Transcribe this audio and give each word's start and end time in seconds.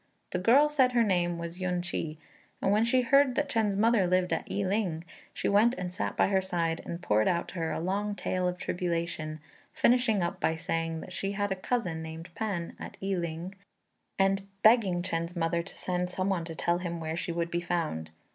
The 0.31 0.39
girl 0.39 0.67
said 0.67 0.93
her 0.93 1.03
name 1.03 1.37
was 1.37 1.59
Yün 1.59 1.83
ch'i; 1.83 2.17
and 2.59 2.71
when 2.71 2.83
she 2.83 3.01
heard 3.01 3.35
that 3.35 3.47
Chên's 3.47 3.77
mother 3.77 4.07
lived 4.07 4.33
at 4.33 4.47
I 4.49 4.63
ling, 4.65 5.03
she 5.31 5.47
went 5.47 5.75
and 5.75 5.93
sat 5.93 6.17
by 6.17 6.29
her 6.29 6.41
side, 6.41 6.81
and 6.85 7.03
poured 7.03 7.27
out 7.27 7.49
to 7.49 7.53
her 7.59 7.69
a 7.71 7.79
long 7.79 8.15
tale 8.15 8.47
of 8.47 8.57
tribulation, 8.57 9.39
finishing 9.71 10.23
up 10.23 10.39
by 10.39 10.55
saying 10.55 11.01
that 11.01 11.13
she 11.13 11.33
had 11.33 11.51
a 11.51 11.55
cousin 11.55 12.01
named 12.01 12.29
P'an, 12.33 12.73
at 12.79 12.97
I 12.99 13.13
ling, 13.13 13.53
and 14.17 14.47
begging 14.63 15.03
Chên's 15.03 15.35
mother 15.35 15.61
to 15.61 15.75
send 15.77 16.09
some 16.09 16.29
one 16.29 16.45
to 16.45 16.55
tell 16.55 16.79
him 16.79 16.99
where 16.99 17.15
she 17.15 17.31
would 17.31 17.51
be 17.51 17.61
found. 17.61 18.09